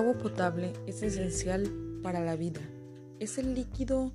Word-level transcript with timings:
agua 0.00 0.14
potable 0.14 0.72
es 0.86 1.02
esencial 1.02 1.70
para 2.02 2.20
la 2.20 2.34
vida. 2.34 2.62
Es 3.18 3.36
el 3.36 3.54
líquido 3.54 4.14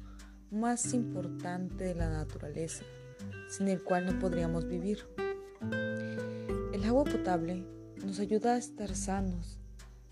más 0.50 0.96
importante 0.96 1.84
de 1.84 1.94
la 1.94 2.10
naturaleza, 2.10 2.84
sin 3.48 3.68
el 3.68 3.84
cual 3.84 4.08
no 4.08 4.18
podríamos 4.18 4.68
vivir. 4.68 5.08
El 6.74 6.84
agua 6.86 7.04
potable 7.04 7.68
nos 8.04 8.20
ayuda 8.20 8.56
a 8.56 8.58
estar 8.58 8.96
sanos, 8.96 9.60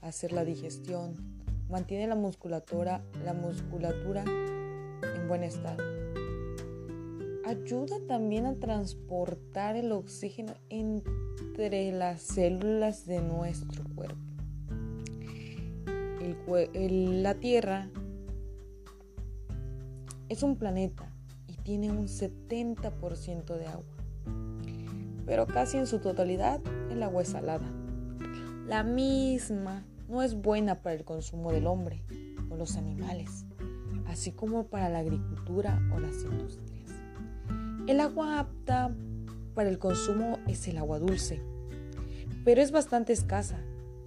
a 0.01 0.09
hacer 0.09 0.31
la 0.31 0.45
digestión, 0.45 1.15
mantiene 1.71 2.05
la 2.05 2.15
musculatura, 2.15 3.03
la 3.25 3.33
musculatura 3.33 4.23
en 4.25 5.27
buen 5.27 5.41
estado. 5.41 5.83
Ayuda 7.45 7.97
también 8.07 8.45
a 8.45 8.59
transportar 8.59 9.75
el 9.75 9.91
oxígeno 9.91 10.53
entre 10.69 11.91
las 11.93 12.21
células 12.21 13.07
de 13.07 13.23
nuestro 13.23 13.83
cuerpo 13.95 14.32
la 17.21 17.33
Tierra 17.35 17.89
es 20.29 20.43
un 20.43 20.55
planeta 20.55 21.11
y 21.47 21.57
tiene 21.57 21.91
un 21.91 22.07
70% 22.07 23.57
de 23.57 23.67
agua, 23.67 23.85
pero 25.25 25.45
casi 25.45 25.77
en 25.77 25.87
su 25.87 25.99
totalidad 25.99 26.61
el 26.89 27.03
agua 27.03 27.21
es 27.21 27.29
salada. 27.29 27.69
La 28.67 28.83
misma 28.83 29.83
no 30.07 30.21
es 30.21 30.35
buena 30.35 30.81
para 30.81 30.95
el 30.95 31.03
consumo 31.03 31.51
del 31.51 31.67
hombre 31.67 32.03
o 32.49 32.55
los 32.55 32.77
animales, 32.77 33.45
así 34.07 34.31
como 34.31 34.67
para 34.67 34.89
la 34.89 34.99
agricultura 34.99 35.79
o 35.93 35.99
las 35.99 36.23
industrias. 36.23 36.89
El 37.87 37.99
agua 37.99 38.39
apta 38.39 38.95
para 39.53 39.69
el 39.69 39.77
consumo 39.77 40.39
es 40.47 40.67
el 40.67 40.77
agua 40.77 40.99
dulce, 40.99 41.41
pero 42.45 42.61
es 42.61 42.71
bastante 42.71 43.13
escasa. 43.13 43.59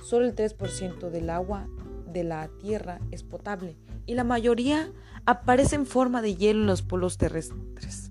Solo 0.02 0.24
el 0.24 0.34
3% 0.34 1.10
del 1.10 1.30
agua 1.30 1.68
de 2.16 2.24
la 2.24 2.48
Tierra 2.48 3.00
es 3.10 3.22
potable 3.22 3.76
y 4.06 4.14
la 4.14 4.24
mayoría 4.24 4.90
aparece 5.24 5.76
en 5.76 5.86
forma 5.86 6.22
de 6.22 6.34
hielo 6.34 6.60
en 6.60 6.66
los 6.66 6.82
polos 6.82 7.18
terrestres. 7.18 8.10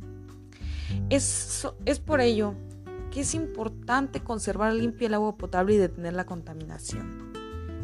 Es, 1.10 1.68
es 1.86 2.00
por 2.00 2.22
ello 2.22 2.56
que 3.12 3.22
es 3.22 3.34
importante 3.34 4.20
conservar 4.22 4.74
limpia 4.74 5.08
el 5.08 5.14
agua 5.14 5.38
potable 5.38 5.76
y 5.76 5.78
detener 5.78 6.14
la 6.14 6.26
contaminación. 6.26 7.34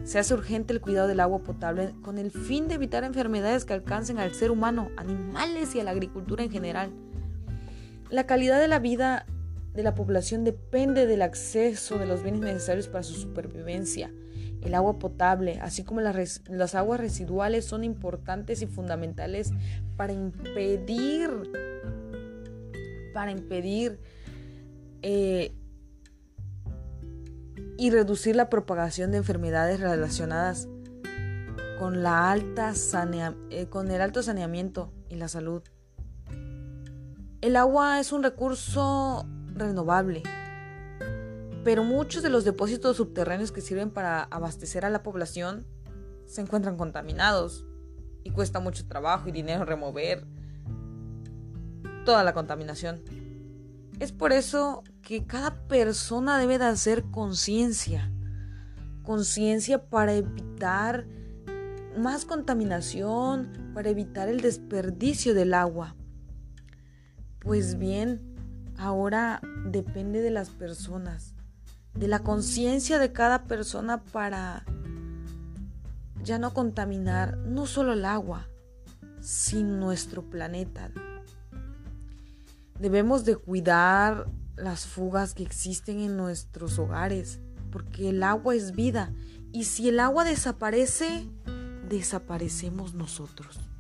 Se 0.04 0.20
hace 0.20 0.34
urgente 0.34 0.74
el 0.74 0.82
cuidado 0.82 1.08
del 1.08 1.20
agua 1.20 1.40
potable 1.44 1.94
con 2.02 2.18
el 2.18 2.32
fin 2.32 2.68
de 2.68 2.76
evitar 2.76 3.04
enfermedades 3.04 3.66
que 3.66 3.74
alcancen 3.74 4.18
al 4.18 4.34
ser 4.34 4.52
humano, 4.52 4.90
animales 4.98 5.74
y 5.76 5.80
a 5.80 5.84
la 5.84 5.92
agricultura 5.92 6.44
en 6.44 6.52
general. 6.52 6.92
La 8.10 8.26
calidad 8.26 8.60
de 8.60 8.68
la 8.68 8.80
vida 8.80 9.26
de 9.74 9.84
la 9.84 9.96
población 9.96 10.44
depende 10.44 11.06
del 11.06 11.22
acceso 11.22 11.98
de 11.98 12.06
los 12.06 12.24
bienes 12.24 12.42
necesarios 12.42 12.88
para 12.88 13.04
su 13.04 13.14
supervivencia. 13.14 14.12
El 14.62 14.76
agua 14.76 15.00
potable, 15.00 15.60
así 15.62 15.84
como 15.84 16.02
las, 16.02 16.76
aguas 16.76 17.00
residuales, 17.00 17.66
son 17.66 17.84
importantes 17.84 18.62
y 18.62 18.68
fundamentales 18.68 19.52
para 19.98 20.14
impedir, 20.14 21.30
para 23.14 23.32
impedir 23.32 24.00
eh, 25.02 25.56
y 27.78 27.90
reducir 27.90 28.36
la 28.36 28.50
propagación 28.50 29.12
de 29.12 29.18
enfermedades 29.18 29.80
relacionadas 29.80 30.68
con, 31.80 32.04
la 32.04 32.32
alta 32.32 32.74
eh, 33.50 33.66
con 33.68 33.90
el 33.90 34.02
alto 34.02 34.22
saneamiento 34.22 34.94
y 35.10 35.16
la 35.16 35.28
salud. 35.28 35.64
El 37.42 37.56
agua 37.56 38.00
es 38.00 38.12
un 38.12 38.22
recurso 38.22 39.26
renovable 39.56 40.22
pero 41.64 41.84
muchos 41.84 42.24
de 42.24 42.30
los 42.30 42.44
depósitos 42.44 42.98
subterráneos 42.98 43.52
que 43.52 43.62
sirven 43.62 43.92
para 43.92 44.24
abastecer 44.24 44.86
a 44.86 44.90
la 44.90 45.04
población 45.04 45.68
se 46.26 46.42
encuentran 46.42 46.78
contaminados 46.78 47.66
y 48.24 48.32
cuesta 48.32 48.60
mucho 48.60 48.88
trabajo 48.88 49.30
y 49.30 49.32
dinero 49.32 49.66
remover 49.66 50.26
toda 52.06 52.24
la 52.24 52.34
contaminación. 52.34 53.04
Es 54.00 54.12
por 54.12 54.32
eso 54.32 54.84
que 55.04 55.26
cada 55.26 55.68
persona 55.68 56.40
debe 56.40 56.58
de 56.58 56.66
hacer 56.66 57.04
conciencia, 57.12 58.12
conciencia 59.04 59.90
para 59.90 60.14
evitar 60.14 61.06
más 61.98 62.26
contaminación, 62.26 63.72
para 63.76 63.90
evitar 63.90 64.30
el 64.30 64.42
desperdicio 64.42 65.36
del 65.36 65.54
agua. 65.54 65.96
Pues 67.40 67.78
bien, 67.78 68.22
ahora 68.78 69.42
depende 69.66 70.22
de 70.22 70.32
las 70.32 70.50
personas 70.50 71.36
de 71.94 72.08
la 72.08 72.20
conciencia 72.20 73.00
de 73.00 73.12
cada 73.12 73.44
persona 73.44 74.04
para 74.04 74.66
ya 76.24 76.38
no 76.38 76.54
contaminar 76.54 77.38
no 77.38 77.66
solo 77.66 77.94
el 77.94 78.06
agua, 78.06 78.48
sino 79.20 79.78
nuestro 79.78 80.24
planeta. 80.24 80.92
Debemos 82.80 83.26
de 83.26 83.36
cuidar 83.36 84.28
las 84.56 84.86
fugas 84.86 85.34
que 85.34 85.44
existen 85.44 86.00
en 86.00 86.18
nuestros 86.18 86.80
hogares, 86.80 87.40
porque 87.72 88.10
el 88.10 88.24
agua 88.24 88.56
es 88.56 88.74
vida 88.74 89.14
y 89.52 89.66
si 89.66 89.90
el 89.90 90.00
agua 90.00 90.24
desaparece, 90.24 91.28
desaparecemos 91.88 92.94
nosotros. 92.94 93.71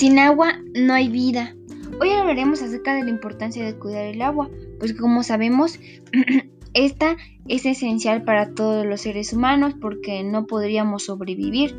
Sin 0.00 0.18
agua 0.18 0.54
no 0.72 0.94
hay 0.94 1.10
vida. 1.10 1.54
Hoy 2.00 2.08
hablaremos 2.08 2.62
acerca 2.62 2.94
de 2.94 3.04
la 3.04 3.10
importancia 3.10 3.62
de 3.62 3.78
cuidar 3.78 4.06
el 4.06 4.22
agua, 4.22 4.48
pues 4.78 4.94
como 4.94 5.22
sabemos, 5.22 5.78
esta 6.72 7.18
es 7.46 7.66
esencial 7.66 8.24
para 8.24 8.54
todos 8.54 8.86
los 8.86 9.02
seres 9.02 9.34
humanos 9.34 9.74
porque 9.78 10.22
no 10.22 10.46
podríamos 10.46 11.02
sobrevivir 11.02 11.76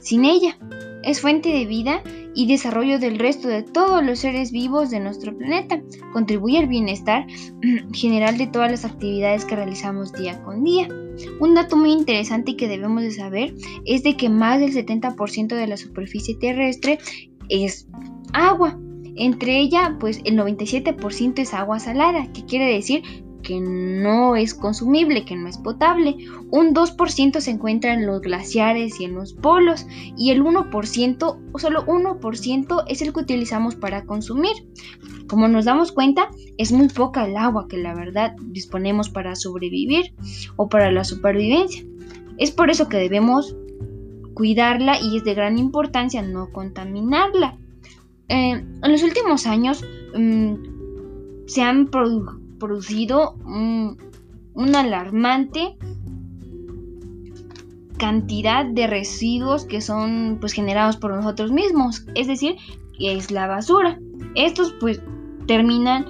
sin 0.00 0.24
ella. 0.24 0.56
Es 1.02 1.20
fuente 1.20 1.48
de 1.48 1.66
vida 1.66 2.04
y 2.36 2.46
desarrollo 2.46 3.00
del 3.00 3.18
resto 3.18 3.48
de 3.48 3.64
todos 3.64 4.04
los 4.04 4.20
seres 4.20 4.52
vivos 4.52 4.90
de 4.90 5.00
nuestro 5.00 5.36
planeta. 5.36 5.82
Contribuye 6.12 6.58
al 6.58 6.68
bienestar 6.68 7.26
general 7.92 8.38
de 8.38 8.46
todas 8.46 8.70
las 8.70 8.84
actividades 8.84 9.44
que 9.44 9.56
realizamos 9.56 10.12
día 10.12 10.40
con 10.44 10.62
día. 10.62 10.86
Un 11.40 11.54
dato 11.54 11.76
muy 11.76 11.90
interesante 11.90 12.56
que 12.56 12.68
debemos 12.68 13.02
de 13.02 13.10
saber 13.10 13.54
es 13.86 14.04
de 14.04 14.16
que 14.16 14.28
más 14.28 14.60
del 14.60 14.72
70% 14.72 15.48
de 15.48 15.66
la 15.66 15.76
superficie 15.76 16.36
terrestre 16.36 17.00
es 17.48 17.88
agua. 18.32 18.78
Entre 19.16 19.58
ella, 19.58 19.96
pues 19.98 20.20
el 20.24 20.36
97% 20.36 21.38
es 21.38 21.54
agua 21.54 21.78
salada, 21.78 22.30
que 22.32 22.44
quiere 22.44 22.66
decir 22.66 23.02
que 23.46 23.60
no 23.60 24.34
es 24.34 24.54
consumible, 24.54 25.24
que 25.24 25.36
no 25.36 25.48
es 25.48 25.56
potable. 25.56 26.16
Un 26.50 26.74
2% 26.74 27.40
se 27.40 27.50
encuentra 27.52 27.94
en 27.94 28.04
los 28.04 28.20
glaciares 28.20 29.00
y 29.00 29.04
en 29.04 29.14
los 29.14 29.34
polos 29.34 29.86
y 30.16 30.32
el 30.32 30.42
1% 30.42 31.38
o 31.52 31.58
solo 31.58 31.86
1% 31.86 32.84
es 32.88 33.02
el 33.02 33.12
que 33.12 33.20
utilizamos 33.20 33.76
para 33.76 34.04
consumir. 34.04 34.52
Como 35.28 35.46
nos 35.46 35.64
damos 35.64 35.92
cuenta, 35.92 36.28
es 36.58 36.72
muy 36.72 36.88
poca 36.88 37.24
el 37.24 37.36
agua 37.36 37.68
que 37.68 37.78
la 37.78 37.94
verdad 37.94 38.34
disponemos 38.48 39.10
para 39.10 39.36
sobrevivir 39.36 40.12
o 40.56 40.68
para 40.68 40.90
la 40.90 41.04
supervivencia. 41.04 41.84
Es 42.38 42.50
por 42.50 42.68
eso 42.68 42.88
que 42.88 42.96
debemos 42.96 43.56
cuidarla 44.36 45.00
y 45.00 45.16
es 45.16 45.24
de 45.24 45.34
gran 45.34 45.58
importancia 45.58 46.20
no 46.20 46.52
contaminarla. 46.52 47.56
Eh, 48.28 48.50
en 48.82 48.92
los 48.92 49.02
últimos 49.02 49.46
años 49.46 49.82
mm, 50.14 51.46
se 51.46 51.62
han 51.62 51.86
producido 51.86 53.32
un, 53.46 53.96
una 54.52 54.80
alarmante 54.80 55.78
cantidad 57.96 58.66
de 58.66 58.86
residuos 58.86 59.64
que 59.64 59.80
son 59.80 60.36
pues 60.38 60.52
generados 60.52 60.98
por 60.98 61.14
nosotros 61.14 61.50
mismos, 61.50 62.04
es 62.14 62.26
decir, 62.26 62.56
es 63.00 63.30
la 63.30 63.46
basura. 63.46 63.98
Estos 64.34 64.74
pues 64.78 65.00
terminan 65.46 66.04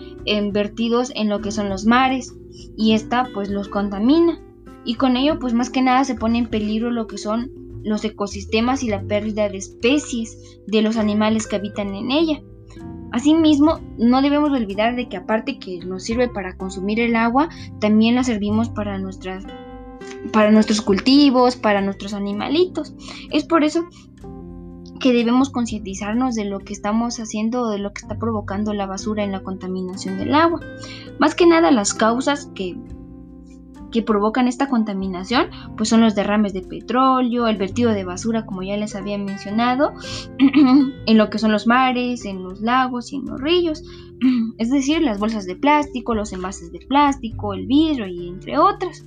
vertidos 0.52 1.12
en 1.14 1.28
lo 1.28 1.40
que 1.42 1.52
son 1.52 1.68
los 1.68 1.86
mares 1.86 2.34
y 2.76 2.94
esta 2.94 3.28
pues 3.32 3.50
los 3.50 3.68
contamina 3.68 4.40
y 4.84 4.96
con 4.96 5.16
ello 5.16 5.38
pues 5.38 5.54
más 5.54 5.70
que 5.70 5.82
nada 5.82 6.02
se 6.02 6.16
pone 6.16 6.38
en 6.38 6.48
peligro 6.48 6.90
lo 6.90 7.06
que 7.06 7.18
son 7.18 7.65
los 7.86 8.04
ecosistemas 8.04 8.82
y 8.82 8.88
la 8.88 9.02
pérdida 9.02 9.48
de 9.48 9.58
especies 9.58 10.58
de 10.66 10.82
los 10.82 10.96
animales 10.96 11.46
que 11.46 11.56
habitan 11.56 11.94
en 11.94 12.10
ella. 12.10 12.42
Asimismo, 13.12 13.80
no 13.96 14.20
debemos 14.20 14.50
olvidar 14.50 14.96
de 14.96 15.08
que 15.08 15.16
aparte 15.16 15.58
que 15.58 15.78
nos 15.78 16.02
sirve 16.02 16.28
para 16.28 16.56
consumir 16.56 16.98
el 16.98 17.14
agua, 17.14 17.48
también 17.80 18.16
la 18.16 18.24
servimos 18.24 18.68
para 18.68 18.98
nuestras 18.98 19.44
para 20.32 20.50
nuestros 20.50 20.80
cultivos, 20.80 21.54
para 21.54 21.80
nuestros 21.80 22.12
animalitos. 22.12 22.94
Es 23.30 23.44
por 23.44 23.62
eso 23.62 23.86
que 24.98 25.12
debemos 25.12 25.50
concientizarnos 25.50 26.34
de 26.34 26.44
lo 26.44 26.58
que 26.58 26.72
estamos 26.72 27.20
haciendo 27.20 27.62
o 27.62 27.70
de 27.70 27.78
lo 27.78 27.92
que 27.92 28.02
está 28.02 28.18
provocando 28.18 28.74
la 28.74 28.86
basura 28.86 29.22
en 29.22 29.30
la 29.30 29.44
contaminación 29.44 30.18
del 30.18 30.34
agua. 30.34 30.60
Más 31.20 31.36
que 31.36 31.46
nada 31.46 31.70
las 31.70 31.94
causas 31.94 32.50
que 32.54 32.76
que 33.96 34.02
provocan 34.02 34.46
esta 34.46 34.68
contaminación, 34.68 35.46
pues 35.74 35.88
son 35.88 36.02
los 36.02 36.14
derrames 36.14 36.52
de 36.52 36.60
petróleo, 36.60 37.48
el 37.48 37.56
vertido 37.56 37.92
de 37.92 38.04
basura, 38.04 38.44
como 38.44 38.62
ya 38.62 38.76
les 38.76 38.94
había 38.94 39.16
mencionado, 39.16 39.94
en 41.06 41.16
lo 41.16 41.30
que 41.30 41.38
son 41.38 41.50
los 41.50 41.66
mares, 41.66 42.26
en 42.26 42.42
los 42.42 42.60
lagos 42.60 43.10
y 43.10 43.16
en 43.16 43.24
los 43.24 43.40
ríos, 43.40 43.82
es 44.58 44.70
decir, 44.70 45.00
las 45.00 45.18
bolsas 45.18 45.46
de 45.46 45.56
plástico, 45.56 46.14
los 46.14 46.34
envases 46.34 46.72
de 46.72 46.80
plástico, 46.86 47.54
el 47.54 47.66
vidrio 47.66 48.06
y 48.06 48.28
entre 48.28 48.58
otras. 48.58 49.06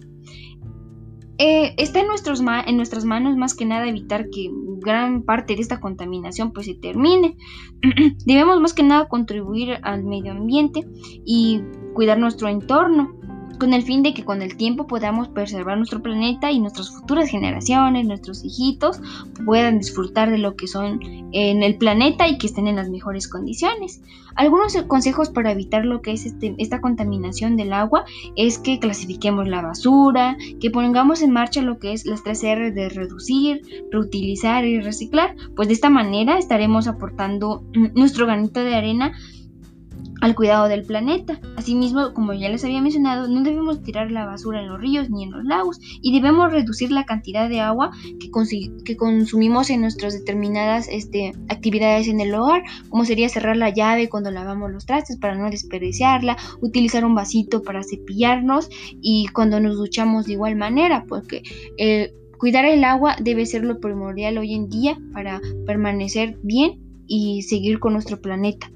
Eh, 1.38 1.75
está 1.77 2.00
en, 2.00 2.07
nuestros 2.07 2.42
en 2.65 2.75
nuestras 2.75 3.06
manos 3.06 3.38
más 3.38 3.53
que 3.53 3.65
nada 3.65 3.88
evitar 3.88 4.30
que 4.30 4.50
gran 4.80 5.21
parte 5.21 5.56
de 5.56 5.62
esta 5.62 5.80
contaminación 5.80 6.51
pues 6.51 6.65
se 6.65 6.74
termine. 6.74 7.38
Debemos 8.25 8.59
más 8.59 8.74
que 8.74 8.81
nada 8.81 9.07
contribuir 9.07 9.77
al 9.83 10.03
medio 10.03 10.31
ambiente 10.31 10.88
y 11.25 11.62
cuidar 11.94 12.18
nuestro 12.18 12.50
entorno 12.50 13.19
con 13.59 13.73
el 13.73 13.83
fin 13.83 14.01
de 14.01 14.13
que 14.13 14.25
con 14.25 14.41
el 14.41 14.56
tiempo 14.56 14.88
podamos 14.88 15.27
preservar 15.27 15.77
nuestro 15.77 16.01
planeta 16.01 16.51
y 16.51 16.59
nuestras 16.59 16.89
futuras 16.89 17.29
generaciones, 17.29 18.07
nuestros 18.07 18.44
hijitos, 18.44 19.01
puedan 19.45 19.77
disfrutar 19.77 20.31
de 20.31 20.38
lo 20.38 20.56
que 20.56 20.67
son 20.67 21.00
en 21.31 21.61
el 21.61 21.77
planeta 21.77 22.27
y 22.27 22.38
que 22.38 22.47
estén 22.47 22.67
en 22.67 22.77
las 22.77 22.89
mejores 22.89 23.27
condiciones. 23.27 24.01
Algunos 24.35 24.75
consejos 24.83 25.29
para 25.29 25.51
evitar 25.51 25.85
lo 25.85 26.01
que 26.01 26.13
es 26.13 26.25
este, 26.25 26.56
esta 26.57 26.81
contaminación 26.81 27.57
del 27.57 27.73
agua 27.73 28.06
es 28.35 28.57
que 28.57 28.79
clasifiquemos 28.79 29.47
la 29.47 29.61
basura, 29.61 30.38
que 30.61 30.71
pongamos 30.71 31.21
en 31.21 31.31
marcha 31.31 31.61
lo 31.61 31.77
que 31.77 31.94
es 31.94 32.06
las 32.06 32.23
tres 32.23 32.44
R 32.44 32.71
de 32.71 32.89
reducir, 32.89 33.61
reutilizar 33.91 34.65
y 34.65 34.79
reciclar, 34.79 35.35
pues 35.56 35.67
de 35.67 35.73
esta 35.73 35.89
manera 35.89 36.38
estaremos 36.38 36.88
aportando 36.88 37.63
nuestro 37.95 38.25
granito 38.25 38.61
de 38.61 38.75
arena 38.75 39.13
al 40.21 40.36
cuidado 40.36 40.68
del 40.68 40.83
planeta. 40.83 41.39
Asimismo, 41.56 42.13
como 42.13 42.33
ya 42.33 42.50
les 42.50 42.63
había 42.63 42.81
mencionado, 42.81 43.27
no 43.27 43.44
debemos 43.44 43.81
tirar 43.83 44.12
la 44.12 44.25
basura 44.25 44.62
en 44.62 44.69
los 44.69 44.80
ríos 44.80 45.10
ni 45.10 45.24
en 45.24 45.31
los 45.31 45.44
lagos 45.44 45.80
y 46.01 46.13
debemos 46.13 46.51
reducir 46.51 46.92
la 46.92 47.06
cantidad 47.06 47.50
de 47.50 47.62
agua 47.62 47.92
que, 48.19 48.95
consumimos 48.98 49.69
en 49.69 49.81
nuestras 49.81 50.13
determinadas 50.13 50.88
este, 50.89 51.33
actividades 51.48 52.07
en 52.07 52.19
el 52.19 52.33
hogar, 52.33 52.63
como 52.89 53.06
sería 53.06 53.30
cerrar 53.30 53.57
la 53.57 53.69
llave 53.69 54.10
cuando 54.10 54.31
lavamos 54.31 54.71
los 54.71 54.86
trastes 54.86 55.18
para 55.18 55.36
no 55.36 55.50
desperdiciarla, 55.50 56.38
utilizar 56.62 57.06
un 57.06 57.16
vasito 57.16 57.63
para 57.63 57.83
cepillarnos 57.83 58.69
y 59.01 59.27
cuando 59.27 59.60
nos 59.60 59.77
duchamos 59.77 60.25
de 60.25 60.33
igual 60.33 60.56
manera, 60.56 61.06
porque 61.07 61.44
eh, 61.77 62.13
cuidar 62.38 62.66
el 62.66 62.83
agua 62.83 63.16
debe 63.21 63.45
ser 63.45 63.63
lo 63.63 63.80
primordial 63.80 64.38
hoy 64.38 64.54
en 64.54 64.69
día 64.69 64.98
para 65.13 65.42
permanecer 65.66 66.38
bien 66.44 66.80
y 67.07 67.44
seguir 67.44 67.80
con 67.80 67.94
nuestro 67.94 68.21
planeta. 68.21 68.71